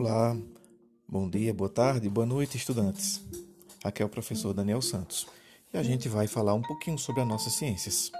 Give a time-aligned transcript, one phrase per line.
[0.00, 0.36] Olá,
[1.08, 3.20] bom dia, boa tarde, boa noite, estudantes.
[3.82, 5.26] Aqui é o professor Daniel Santos
[5.74, 8.12] e a gente vai falar um pouquinho sobre as nossas ciências.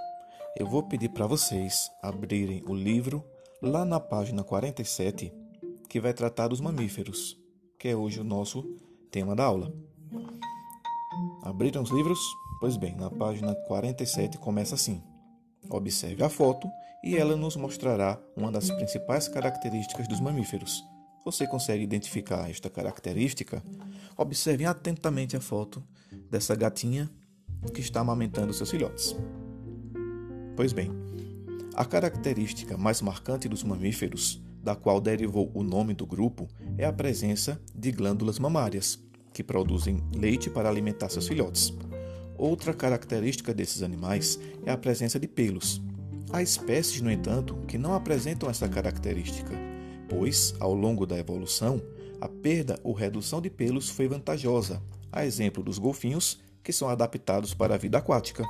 [0.59, 3.25] Eu vou pedir para vocês abrirem o livro
[3.63, 5.33] lá na página 47,
[5.89, 7.39] que vai tratar dos mamíferos,
[7.79, 8.65] que é hoje o nosso
[9.09, 9.73] tema da aula.
[11.45, 12.19] Abriram os livros?
[12.59, 15.01] Pois bem, na página 47 começa assim:
[15.71, 16.69] Observe a foto
[17.05, 20.83] e ela nos mostrará uma das principais características dos mamíferos.
[21.25, 23.63] Você consegue identificar esta característica?
[24.17, 25.83] Observem atentamente a foto
[26.31, 27.11] dessa gatinha
[27.75, 29.17] que está amamentando seus filhotes.
[30.57, 30.91] Pois bem,
[31.75, 36.93] a característica mais marcante dos mamíferos, da qual derivou o nome do grupo, é a
[36.93, 38.99] presença de glândulas mamárias,
[39.33, 41.73] que produzem leite para alimentar seus filhotes.
[42.37, 45.81] Outra característica desses animais é a presença de pelos.
[46.33, 49.53] Há espécies, no entanto, que não apresentam essa característica,
[50.09, 51.81] pois, ao longo da evolução,
[52.21, 57.55] a perda ou redução de pelos foi vantajosa, a exemplo dos golfinhos, que são adaptados
[57.55, 58.45] para a vida aquática.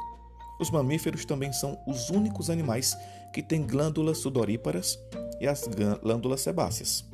[0.61, 2.97] Os mamíferos também são os únicos animais
[3.33, 4.99] que têm glândulas sudoríparas
[5.41, 5.69] e as
[6.03, 7.05] glândulas sebáceas.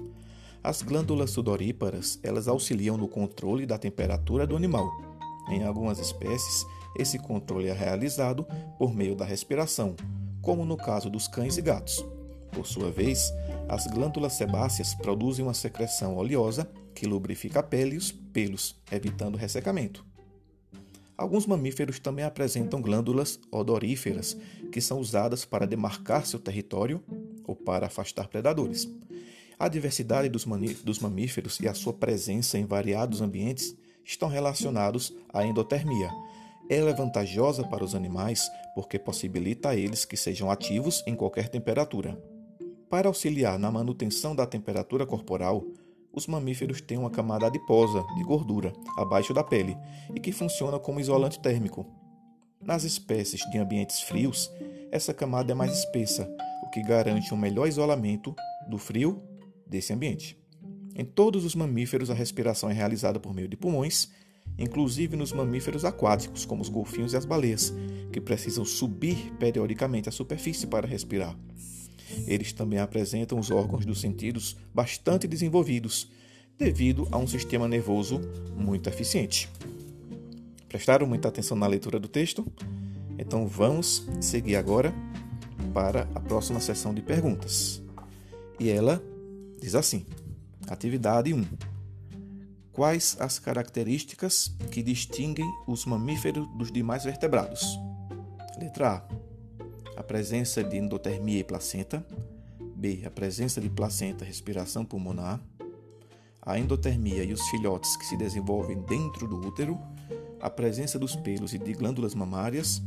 [0.63, 4.91] As glândulas sudoríparas, elas auxiliam no controle da temperatura do animal,
[5.49, 8.47] em algumas espécies, esse controle é realizado
[8.79, 9.95] por meio da respiração,
[10.41, 12.05] como no caso dos cães e gatos.
[12.53, 13.33] Por sua vez,
[13.69, 19.37] as glândulas sebáceas produzem uma secreção oleosa que lubrifica a pele e os pelos, evitando
[19.37, 20.05] ressecamento.
[21.17, 24.37] Alguns mamíferos também apresentam glândulas odoríferas,
[24.73, 27.03] que são usadas para demarcar seu território
[27.45, 28.89] ou para afastar predadores.
[29.59, 36.11] A diversidade dos mamíferos e a sua presença em variados ambientes estão relacionados à endotermia.
[36.69, 41.49] Ela é vantajosa para os animais porque possibilita a eles que sejam ativos em qualquer
[41.49, 42.34] temperatura.
[42.89, 45.65] Para auxiliar na manutenção da temperatura corporal,
[46.13, 49.77] os mamíferos têm uma camada adiposa de gordura abaixo da pele
[50.15, 51.87] e que funciona como isolante térmico.
[52.61, 54.51] Nas espécies de ambientes frios,
[54.91, 56.31] essa camada é mais espessa,
[56.63, 58.35] o que garante um melhor isolamento
[58.69, 59.23] do frio
[59.67, 60.39] desse ambiente.
[60.95, 64.09] Em todos os mamíferos, a respiração é realizada por meio de pulmões,
[64.57, 67.75] inclusive nos mamíferos aquáticos, como os golfinhos e as baleias,
[68.13, 71.37] que precisam subir periodicamente à superfície para respirar.
[72.27, 76.09] Eles também apresentam os órgãos dos sentidos bastante desenvolvidos,
[76.59, 78.21] devido a um sistema nervoso
[78.57, 79.49] muito eficiente.
[80.69, 82.47] Prestaram muita atenção na leitura do texto?
[83.19, 84.93] Então vamos seguir agora
[85.73, 87.83] para a próxima sessão de perguntas.
[88.59, 89.03] E ela
[89.61, 90.05] diz assim:
[90.69, 91.45] Atividade 1.
[92.73, 97.79] Quais as características que distinguem os mamíferos dos demais vertebrados?
[98.59, 99.24] Letra A.
[99.97, 102.05] A presença de endotermia e placenta.
[102.77, 103.03] B.
[103.07, 105.41] A presença de placenta respiração pulmonar.
[106.43, 109.79] A endotermia e os filhotes que se desenvolvem dentro do útero.
[110.41, 112.83] A presença dos pelos e de glândulas mamárias.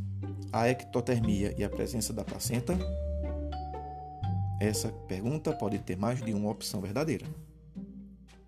[0.51, 2.78] A ectotermia e a presença da placenta.
[4.59, 7.25] Essa pergunta pode ter mais de uma opção verdadeira.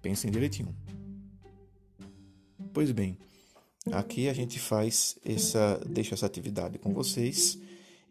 [0.02, 0.76] Pensem direitinho.
[2.74, 3.18] Pois bem,
[3.92, 7.58] aqui a gente faz essa, deixa essa atividade com vocês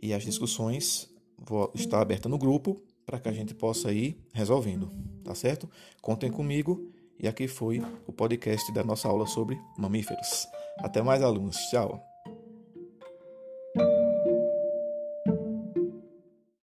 [0.01, 4.91] e as discussões vão estar abertas no grupo para que a gente possa ir resolvendo,
[5.25, 5.69] tá certo?
[6.03, 10.47] Contem comigo e aqui foi o podcast da nossa aula sobre mamíferos.
[10.79, 11.57] Até mais, alunos.
[11.71, 12.08] Tchau.